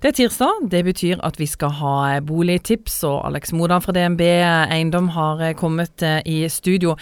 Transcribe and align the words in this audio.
Det 0.00 0.08
er 0.08 0.14
tirsdag. 0.16 0.62
Det 0.72 0.78
betyr 0.80 1.18
at 1.20 1.36
vi 1.36 1.44
skal 1.44 1.74
ha 1.76 1.94
boligtips, 2.24 3.02
og 3.04 3.18
Alex 3.28 3.50
Modan 3.52 3.82
fra 3.84 3.92
DNB 3.92 4.22
Eiendom 4.24 5.10
har 5.12 5.42
kommet 5.60 6.00
eh, 6.00 6.22
i 6.24 6.38
studio. 6.48 6.94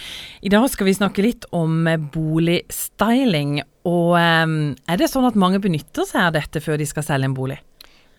I 0.43 0.51
dag 0.51 0.65
skal 0.67 0.89
vi 0.89 0.97
snakke 0.97 1.23
litt 1.23 1.47
om 1.55 1.87
boligstyling. 2.11 3.61
Og 3.87 4.17
eh, 4.19 4.43
er 4.91 4.99
det 4.99 5.07
sånn 5.13 5.29
at 5.29 5.39
mange 5.39 5.61
benytter 5.63 6.09
seg 6.09 6.25
av 6.25 6.35
dette 6.35 6.59
før 6.59 6.75
de 6.81 6.89
skal 6.91 7.07
selge 7.07 7.31
en 7.31 7.37
bolig? 7.39 7.61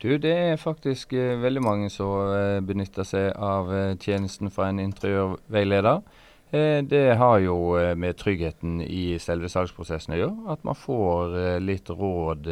Du, 0.01 0.17
Det 0.17 0.33
er 0.33 0.57
faktisk 0.57 1.13
eh, 1.13 1.37
veldig 1.45 1.67
mange 1.67 1.93
som 1.93 2.65
benytter 2.65 3.05
seg 3.05 3.37
av 3.37 3.69
tjenesten 4.01 4.49
fra 4.49 4.73
en 4.73 4.81
interiørveileder. 4.81 6.01
Eh, 6.53 6.83
det 6.83 7.15
har 7.15 7.39
jo 7.39 7.79
eh, 7.79 7.95
med 7.95 8.17
tryggheten 8.19 8.81
i 8.83 9.19
selve 9.23 9.47
salgsprosessen 9.49 10.17
å 10.17 10.19
gjøre. 10.19 10.49
At 10.51 10.65
man 10.67 10.75
får 10.75 11.37
eh, 11.39 11.59
litt 11.63 11.91
råd 11.95 12.49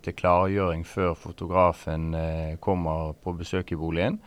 til 0.00 0.16
klargjøring 0.16 0.86
før 0.88 1.12
fotografen 1.18 2.14
kommer 2.64 3.12
på 3.20 3.36
besøk 3.36 3.74
i 3.74 3.78
boligen. 3.78 4.22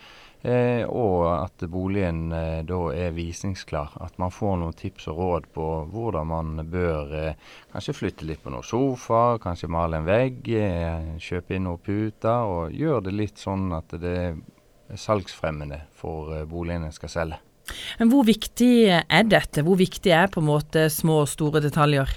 Og 0.46 1.24
at 1.26 1.64
boligen 1.74 2.28
da 2.70 2.80
er 2.94 3.16
visningsklar. 3.16 3.96
At 4.06 4.20
man 4.22 4.30
får 4.30 4.60
noen 4.62 4.76
tips 4.78 5.08
og 5.10 5.18
råd 5.18 5.48
på 5.56 5.70
hvordan 5.90 6.30
man 6.30 6.68
bør 6.70 7.16
kanskje 7.72 7.96
flytte 7.98 8.28
litt 8.30 8.44
på 8.44 8.54
noen 8.54 8.68
sofa, 8.68 9.40
kanskje 9.42 9.72
male 9.74 10.04
en 10.04 10.06
vegg, 10.06 10.46
kjøpe 11.18 11.58
inn 11.58 11.66
noen 11.66 11.82
puter. 11.82 12.46
Og 12.46 12.78
gjøre 12.78 13.08
det 13.10 13.16
litt 13.18 13.42
sånn 13.42 13.74
at 13.74 13.98
det 13.98 14.16
er 14.22 15.02
salgsfremmende 15.08 15.82
for 15.98 16.38
boligen 16.46 16.86
en 16.86 16.94
skal 16.94 17.16
selge. 17.18 17.42
Men 18.00 18.12
hvor 18.12 18.26
viktig 18.28 18.74
er 18.90 19.28
dette? 19.30 19.64
Hvor 19.66 19.80
viktig 19.80 20.14
er 20.14 20.32
på 20.32 20.44
en 20.44 20.50
måte 20.50 20.88
små 20.94 21.24
og 21.24 21.32
store 21.32 21.64
detaljer? 21.66 22.12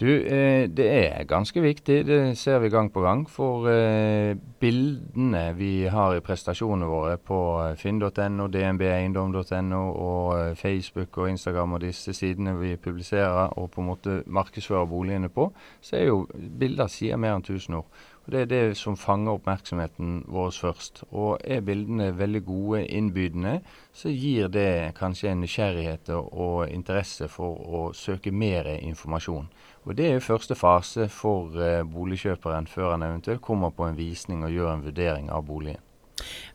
Du, 0.00 0.08
eh, 0.08 0.68
Det 0.68 0.86
er 0.88 1.24
ganske 1.24 1.60
viktig. 1.60 2.06
Det 2.06 2.38
ser 2.38 2.58
vi 2.58 2.68
gang 2.68 2.92
på 2.92 3.00
gang. 3.00 3.30
For 3.30 3.68
eh, 3.68 4.34
bildene 4.60 5.54
vi 5.54 5.84
har 5.86 6.16
i 6.16 6.20
prestasjonene 6.20 6.88
våre 6.88 7.18
på 7.18 7.38
eh, 7.62 7.76
finn.no, 7.76 8.48
dnbeiendom.no 8.48 9.82
og 9.92 10.56
Facebook 10.56 11.18
og 11.18 11.30
Instagram 11.30 11.72
og 11.72 11.80
disse 11.80 12.12
sidene 12.12 12.56
vi 12.58 12.76
publiserer 12.76 13.52
og 13.58 13.70
på 13.70 13.80
en 13.80 13.86
måte 13.86 14.22
markedsfører 14.26 14.86
boligene 14.86 15.28
på, 15.28 15.52
så 15.80 15.96
er 15.96 16.06
jo 16.06 16.26
bilder 16.58 16.88
sier 16.88 17.16
mer 17.16 17.36
enn 17.36 17.44
1000 17.44 17.76
ord. 17.76 17.86
Og 18.24 18.32
Det 18.32 18.40
er 18.40 18.46
det 18.46 18.76
som 18.78 18.96
fanger 18.96 19.34
oppmerksomheten 19.34 20.24
vår 20.30 20.50
først. 20.54 21.02
Og 21.10 21.40
er 21.44 21.60
bildene 21.60 22.12
veldig 22.18 22.44
gode, 22.46 22.84
innbydende, 22.86 23.60
så 23.92 24.12
gir 24.14 24.48
det 24.48 24.94
kanskje 24.98 25.32
en 25.32 25.42
nysgjerrighet 25.42 26.12
og 26.14 26.68
interesse 26.70 27.28
for 27.28 27.58
å 27.58 27.82
søke 27.94 28.30
mer 28.30 28.70
informasjon. 28.78 29.48
Og 29.84 29.96
Det 29.96 30.12
er 30.12 30.22
første 30.22 30.54
fase 30.54 31.08
for 31.10 31.50
uh, 31.58 31.82
boligkjøperen 31.82 32.70
før 32.70 32.92
han 32.94 33.02
eventuelt 33.02 33.42
kommer 33.42 33.74
på 33.74 33.88
en 33.88 33.98
visning 33.98 34.44
og 34.46 34.54
gjør 34.54 34.70
en 34.76 34.86
vurdering 34.86 35.30
av 35.30 35.42
boligen. 35.46 35.82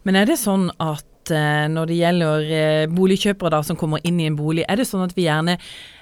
Men 0.07 0.15
er 0.15 0.29
det 0.29 0.39
sånn 0.39 0.69
at 0.79 1.33
uh, 1.35 1.67
når 1.67 1.91
det 1.91 1.99
gjelder 1.99 2.47
uh, 2.47 2.95
boligkjøpere 2.95 3.57
da, 3.57 3.61
som 3.67 3.75
kommer 3.75 3.99
inn 4.07 4.21
i 4.23 4.29
en 4.29 4.39
bolig, 4.39 4.63
er 4.63 4.79
det 4.79 4.87
sånn 4.87 5.03
at 5.03 5.17
vi 5.17 5.27
gjerne 5.27 5.57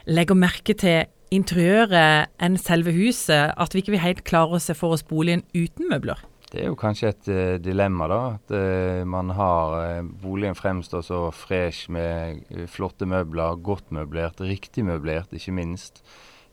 legger 0.06 0.38
merke 0.38 0.78
til 0.78 1.10
interiøret 1.36 2.32
enn 2.42 2.56
selve 2.62 2.94
huset, 2.96 3.52
at 3.56 3.76
vi 3.76 3.84
ikke 3.84 3.96
vil 3.96 4.06
helt 4.06 4.24
klare 4.28 4.58
å 4.58 4.64
se 4.64 4.76
for 4.78 4.96
oss 4.96 5.06
boligen 5.06 5.46
uten 5.56 5.90
møbler? 5.92 6.24
Det 6.52 6.62
er 6.62 6.70
jo 6.70 6.78
kanskje 6.80 7.10
et 7.12 7.28
uh, 7.28 7.56
dilemma, 7.60 8.08
da. 8.08 8.20
At 8.38 8.54
uh, 8.56 9.02
man 9.10 9.34
har 9.36 9.74
uh, 9.76 10.12
boligen 10.22 10.56
fremstår 10.56 11.04
så 11.04 11.20
fresh 11.36 11.90
med 11.92 12.46
flotte 12.72 13.08
møbler, 13.10 13.58
godt 13.66 13.92
møblert, 13.96 14.40
riktig 14.40 14.86
møblert, 14.88 15.34
ikke 15.36 15.56
minst. 15.56 16.04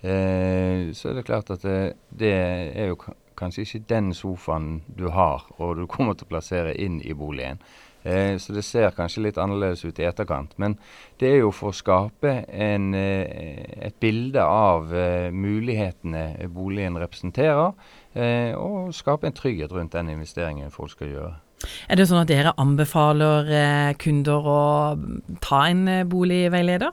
så 0.03 1.09
er 1.09 1.15
det 1.15 1.23
klart 1.29 1.51
at 1.55 1.63
det, 1.63 1.93
det 2.19 2.33
er 2.35 2.89
jo 2.91 2.97
kanskje 3.39 3.65
ikke 3.67 3.87
den 3.91 4.13
sofaen 4.15 4.83
du 4.87 5.09
har 5.15 5.47
og 5.59 5.77
du 5.79 5.87
kommer 5.91 6.15
til 6.17 6.29
å 6.29 6.35
plassere 6.35 6.75
inn 6.75 7.01
i 7.05 7.15
boligen. 7.17 7.63
Eh, 8.03 8.35
så 8.39 8.55
det 8.55 8.65
ser 8.67 8.95
kanskje 8.97 9.23
litt 9.29 9.39
annerledes 9.39 9.85
ut 9.85 9.99
i 10.03 10.07
etterkant. 10.09 10.57
Men 10.59 10.75
det 11.23 11.31
er 11.31 11.39
jo 11.45 11.53
for 11.55 11.71
å 11.71 11.77
skape 11.77 12.33
en, 12.51 12.95
eh, 12.99 13.87
et 13.87 13.95
bilde 14.01 14.43
av 14.43 14.93
eh, 14.95 15.31
mulighetene 15.31 16.49
boligen 16.51 16.99
representerer, 16.99 17.73
eh, 18.15 18.53
og 18.59 18.93
skape 18.95 19.27
en 19.27 19.39
trygghet 19.39 19.73
rundt 19.73 19.95
den 19.95 20.11
investeringen 20.17 20.75
folk 20.75 20.91
skal 20.91 21.15
gjøre. 21.15 21.35
Er 21.89 21.95
det 21.95 22.09
sånn 22.11 22.25
at 22.25 22.31
dere 22.31 22.57
anbefaler 22.59 23.51
eh, 23.55 23.95
kunder 23.95 24.49
å 24.51 24.63
ta 25.45 25.69
en 25.71 25.87
boligveileder? 26.11 26.91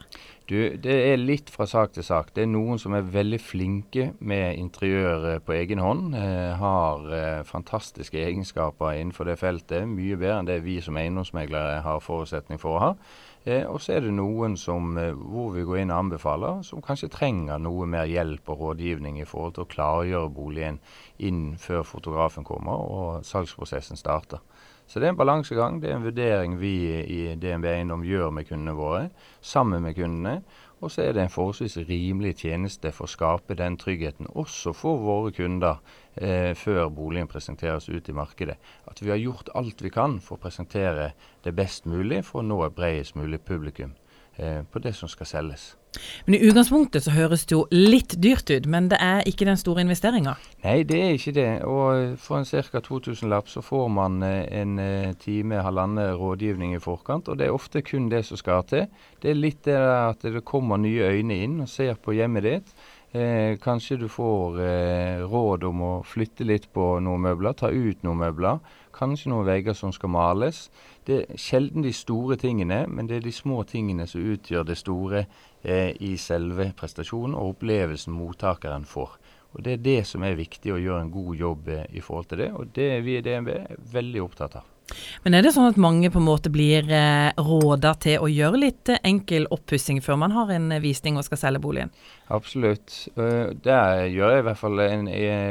Du, 0.50 0.56
Det 0.82 0.94
er 1.12 1.20
litt 1.22 1.52
fra 1.54 1.68
sak 1.70 1.92
til 1.94 2.02
sak. 2.02 2.32
Det 2.34 2.42
er 2.42 2.50
noen 2.50 2.80
som 2.82 2.96
er 2.98 3.06
veldig 3.06 3.38
flinke 3.38 4.08
med 4.18 4.58
interiør 4.58 5.44
på 5.46 5.54
egen 5.54 5.78
hånd. 5.78 6.16
Eh, 6.18 6.56
har 6.58 7.06
eh, 7.14 7.44
fantastiske 7.46 8.18
egenskaper 8.18 8.98
innenfor 8.98 9.30
det 9.30 9.38
feltet. 9.38 9.86
Mye 9.86 10.18
bedre 10.18 10.40
enn 10.40 10.50
det 10.50 10.64
vi 10.66 10.80
som 10.82 10.98
eiendomsmeglere 10.98 11.84
har 11.86 12.02
forutsetning 12.02 12.58
for 12.58 12.80
å 12.80 12.82
ha. 12.82 12.90
Eh, 13.46 13.62
og 13.70 13.78
så 13.78 14.00
er 14.00 14.08
det 14.08 14.16
noen 14.18 14.58
som, 14.58 14.98
eh, 14.98 15.14
hvor 15.14 15.54
vi 15.54 15.68
går 15.70 15.84
inn 15.84 15.94
og 15.94 16.00
anbefaler, 16.00 16.64
som 16.66 16.82
kanskje 16.82 17.12
trenger 17.14 17.62
noe 17.62 17.86
mer 17.86 18.10
hjelp 18.10 18.50
og 18.50 18.66
rådgivning 18.66 19.22
i 19.22 19.30
forhold 19.30 19.54
til 19.54 19.68
å 19.68 19.70
klargjøre 19.76 20.34
boligen 20.34 20.82
inn 21.20 21.58
før 21.62 21.86
fotografen 21.86 22.44
kommer 22.44 22.90
og 22.90 23.24
salgsprosessen 23.24 24.02
starter. 24.02 24.42
Så 24.90 24.98
det 24.98 25.06
er 25.06 25.14
en 25.14 25.20
balansegang. 25.20 25.78
Det 25.82 25.92
er 25.92 26.00
en 26.00 26.06
vurdering 26.08 26.56
vi 26.58 26.74
i 27.06 27.20
DNB 27.38 27.68
Eiendom 27.70 28.02
gjør 28.02 28.32
med 28.34 28.48
kundene 28.50 28.74
våre, 28.74 29.04
sammen 29.42 29.84
med 29.86 29.94
kundene. 29.94 30.40
Og 30.82 30.90
så 30.92 31.04
er 31.04 31.14
det 31.14 31.22
en 31.22 31.34
forholdsvis 31.34 31.78
rimelig 31.90 32.40
tjeneste 32.42 32.90
for 32.96 33.06
å 33.06 33.12
skape 33.12 33.58
den 33.60 33.76
tryggheten 33.78 34.32
også 34.40 34.74
for 34.74 35.02
våre 35.04 35.34
kunder 35.36 35.82
eh, 36.16 36.56
før 36.58 36.88
boligen 36.90 37.30
presenteres 37.30 37.90
ut 37.92 38.10
i 38.10 38.16
markedet. 38.16 38.56
At 38.90 39.04
vi 39.04 39.12
har 39.12 39.20
gjort 39.20 39.52
alt 39.60 39.84
vi 39.84 39.92
kan 39.94 40.18
for 40.24 40.40
å 40.40 40.44
presentere 40.48 41.12
det 41.44 41.54
best 41.54 41.86
mulig 41.86 42.24
for 42.26 42.42
å 42.42 42.48
nå 42.48 42.64
et 42.66 42.78
bredest 42.80 43.20
mulig 43.20 43.44
publikum 43.46 43.94
eh, 44.38 44.64
på 44.64 44.82
det 44.82 44.96
som 44.96 45.12
skal 45.12 45.30
selges. 45.30 45.74
Men 46.26 46.38
I 46.38 46.42
utgangspunktet 46.50 47.06
så 47.06 47.14
høres 47.16 47.46
det 47.50 47.56
jo 47.56 47.64
litt 47.74 48.16
dyrt 48.22 48.50
ut, 48.52 48.68
men 48.70 48.90
det 48.92 49.00
er 49.04 49.26
ikke 49.30 49.48
den 49.50 49.60
store 49.60 49.84
investeringa? 49.86 50.36
Nei, 50.64 50.82
det 50.88 51.00
er 51.00 51.18
ikke 51.18 51.36
det. 51.38 51.50
Og 51.68 52.20
for 52.22 52.40
en 52.40 52.48
ca. 52.50 52.82
2000-lapp 52.86 53.50
så 53.52 53.64
får 53.66 53.88
man 53.94 54.22
eh, 54.26 54.46
en 54.62 54.78
eh, 54.84 55.12
time, 55.22 55.64
halvannen 55.66 56.16
rådgivning 56.20 56.76
i 56.76 56.84
forkant. 56.84 57.30
Og 57.30 57.40
det 57.40 57.48
er 57.48 57.56
ofte 57.56 57.84
kun 57.86 58.10
det 58.12 58.26
som 58.28 58.40
skal 58.40 58.66
til. 58.70 58.88
Det 59.22 59.34
er 59.34 59.40
litt 59.40 59.66
det 59.68 59.78
at 59.80 60.24
det 60.24 60.46
kommer 60.48 60.80
nye 60.80 61.12
øyne 61.12 61.44
inn 61.44 61.60
og 61.64 61.72
ser 61.72 62.00
på 62.00 62.16
hjemmet 62.18 62.48
ditt. 62.48 62.80
Eh, 63.12 63.58
kanskje 63.58 63.98
du 63.98 64.08
får 64.08 64.60
eh, 64.62 65.22
råd 65.26 65.64
om 65.66 65.80
å 65.82 65.94
flytte 66.06 66.46
litt 66.46 66.68
på 66.74 66.84
noen 67.02 67.24
møbler, 67.24 67.56
ta 67.58 67.72
ut 67.74 68.04
noen 68.06 68.22
møbler. 68.22 68.60
Kanskje 68.94 69.32
noen 69.32 69.48
vegger 69.48 69.74
som 69.74 69.90
skal 69.96 70.12
males. 70.14 70.68
Det 71.08 71.18
er 71.24 71.42
sjelden 71.42 71.82
de 71.82 71.94
store 71.96 72.38
tingene, 72.38 72.84
men 72.86 73.10
det 73.10 73.18
er 73.18 73.26
de 73.26 73.34
små 73.34 73.64
tingene 73.66 74.06
som 74.06 74.22
utgjør 74.22 74.68
det 74.70 74.78
store 74.78 75.24
eh, 75.64 75.96
i 76.06 76.14
selve 76.22 76.70
prestasjonen 76.78 77.34
og 77.34 77.56
opplevelsen 77.56 78.14
mottakeren 78.14 78.86
får. 78.86 79.18
Og 79.58 79.64
Det 79.66 79.74
er 79.74 79.86
det 79.88 80.02
som 80.06 80.22
er 80.22 80.38
viktig, 80.38 80.70
å 80.76 80.78
gjøre 80.78 81.08
en 81.08 81.16
god 81.16 81.36
jobb 81.36 81.74
eh, 81.74 81.88
i 81.90 82.06
forhold 82.06 82.30
til 82.30 82.44
det. 82.44 82.52
Og 82.54 82.76
det 82.78 82.92
er 82.94 83.02
vi 83.02 83.18
i 83.18 83.26
DNB 83.26 83.56
veldig 83.90 84.22
opptatt 84.28 84.62
av. 84.62 84.70
Men 85.24 85.36
er 85.36 85.44
det 85.46 85.54
sånn 85.56 85.70
at 85.70 85.80
mange 85.82 86.10
på 86.12 86.22
en 86.22 86.28
måte 86.28 86.52
blir 86.54 86.88
eh, 86.94 87.30
råda 87.38 87.94
til 88.02 88.24
å 88.24 88.30
gjøre 88.32 88.62
litt 88.62 88.92
eh, 88.92 89.02
enkel 89.08 89.48
oppussing 89.54 90.02
før 90.06 90.20
man 90.22 90.36
har 90.36 90.52
en 90.56 90.72
eh, 90.76 90.82
visning 90.84 91.20
og 91.20 91.28
skal 91.28 91.42
selge 91.42 91.64
boligen? 91.64 91.94
Absolutt. 92.30 92.96
Det 93.16 93.78
gjør 94.14 94.36
jeg 94.36 94.44
i 94.44 94.46
hvert 94.46 94.60
fall 94.60 94.84
en, 94.84 95.08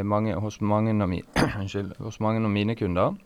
mange, 0.06 0.36
hos, 0.38 0.60
mange 0.62 0.94
mi, 1.10 1.22
hos, 2.04 2.20
mange 2.22 2.44
av 2.44 2.52
mine 2.54 2.76
kunder. 2.78 3.16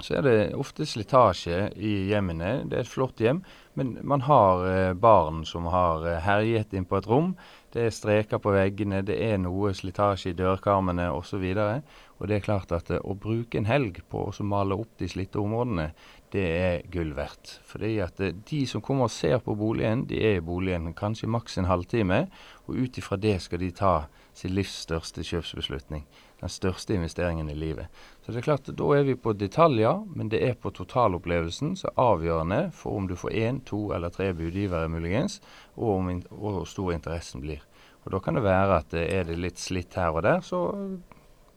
Så 0.00 0.16
er 0.18 0.24
det 0.24 0.36
ofte 0.56 0.86
slitasje 0.88 1.70
i 1.76 1.92
hjemmene. 2.10 2.64
Det 2.68 2.78
er 2.78 2.84
et 2.84 2.90
flott 2.90 3.20
hjem, 3.20 3.42
men 3.78 3.94
man 4.06 4.24
har 4.24 4.62
uh, 4.64 4.92
barn 4.96 5.42
som 5.48 5.68
har 5.70 6.06
uh, 6.06 6.18
herjet 6.24 6.72
inn 6.76 6.86
på 6.88 6.98
et 6.98 7.08
rom. 7.10 7.34
Det 7.70 7.84
er 7.86 7.94
streker 7.94 8.40
på 8.42 8.54
veggene, 8.54 9.02
det 9.06 9.18
er 9.22 9.36
noe 9.38 9.74
slitasje 9.76 10.32
i 10.32 10.38
dørkarmene 10.38 11.10
osv. 11.14 11.44
Og 12.18 12.28
det 12.28 12.38
er 12.38 12.46
klart 12.46 12.72
at 12.74 12.90
å 12.98 13.14
bruke 13.14 13.60
en 13.60 13.68
helg 13.68 14.00
på 14.10 14.24
å 14.28 14.46
male 14.46 14.78
opp 14.80 14.96
de 14.98 15.08
slitte 15.08 15.38
områdene, 15.40 15.90
det 16.34 16.46
er 16.46 16.88
gull 16.90 17.12
verdt. 17.14 17.58
Fordi 17.66 17.98
at 18.02 18.18
de 18.20 18.64
som 18.70 18.82
kommer 18.82 19.06
og 19.06 19.14
ser 19.14 19.38
på 19.44 19.54
boligen, 19.58 20.06
de 20.10 20.18
er 20.18 20.40
i 20.40 20.44
boligen 20.44 20.94
kanskje 20.98 21.30
maks 21.30 21.60
en 21.60 21.70
halvtime. 21.70 22.24
Og 22.66 22.82
ut 22.82 22.98
ifra 22.98 23.18
det 23.20 23.38
skal 23.44 23.62
de 23.62 23.70
ta 23.76 23.94
sin 24.34 24.54
livs 24.54 24.74
største 24.86 25.24
kjøpsbeslutning. 25.26 26.04
Den 26.40 26.52
største 26.52 26.94
investeringen 26.94 27.50
i 27.50 27.56
livet. 27.58 27.88
Så 28.24 28.32
det 28.32 28.40
er 28.40 28.46
klart, 28.46 28.70
Da 28.76 28.92
er 28.96 29.02
vi 29.04 29.14
på 29.14 29.32
detaljer, 29.32 30.04
men 30.14 30.28
det 30.28 30.42
er 30.42 30.54
på 30.54 30.70
totalopplevelsen 30.70 31.76
som 31.76 31.90
er 31.90 32.02
avgjørende 32.02 32.60
for 32.72 32.96
om 32.96 33.08
du 33.08 33.16
får 33.16 33.30
én, 33.30 33.64
to 33.64 33.92
eller 33.92 34.08
tre 34.08 34.32
budgivere 34.32 34.88
muligens, 34.88 35.40
og 35.76 35.98
om 35.98 36.22
hvor 36.30 36.64
stor 36.64 36.92
interessen 36.92 37.40
blir. 37.40 37.60
Og 38.04 38.12
Da 38.12 38.18
kan 38.18 38.34
det 38.34 38.42
være 38.42 38.78
at 38.78 38.94
er 38.94 39.24
det 39.24 39.38
litt 39.38 39.58
slitt 39.58 39.94
her 39.94 40.10
og 40.10 40.22
der, 40.22 40.40
så 40.40 40.98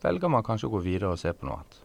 velger 0.04 0.30
man 0.30 0.44
kanskje 0.44 0.68
å 0.68 0.76
gå 0.76 0.84
videre 0.84 1.14
og 1.14 1.20
se 1.20 1.32
på 1.32 1.48
noe 1.48 1.62
annet. 1.62 1.80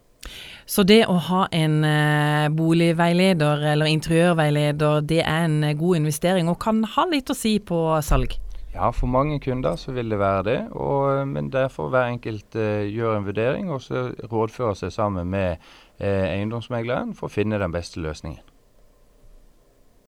Så 0.66 0.82
det 0.82 1.06
å 1.08 1.14
ha 1.28 1.46
en 1.54 1.84
eh, 1.84 2.48
boligveileder 2.52 3.62
eller 3.72 3.86
interiørveileder, 3.86 5.00
det 5.00 5.22
er 5.22 5.46
en 5.46 5.78
god 5.78 5.96
investering 6.02 6.50
og 6.50 6.58
kan 6.60 6.82
ha 6.84 7.06
litt 7.08 7.30
å 7.30 7.36
si 7.38 7.58
på 7.58 7.78
salg? 8.04 8.36
Ja, 8.78 8.92
for 8.94 9.10
mange 9.10 9.40
kunder 9.42 9.74
så 9.76 9.92
vil 9.92 10.10
det 10.10 10.18
være 10.18 10.42
det. 10.46 10.58
Og, 10.70 11.28
men 11.28 11.50
derfor 11.52 11.88
hver 11.90 12.12
enkelt 12.12 12.54
eh, 12.54 12.86
gjør 12.86 13.16
en 13.16 13.26
vurdering 13.26 13.72
og 13.74 13.82
så 13.82 14.12
rådfører 14.32 14.78
seg 14.78 14.92
sammen 14.94 15.26
med 15.32 15.56
eh, 15.98 16.28
eiendomsmegleren 16.36 17.10
for 17.18 17.26
å 17.26 17.34
finne 17.40 17.58
den 17.58 17.74
beste 17.74 17.98
løsningen. 18.04 18.44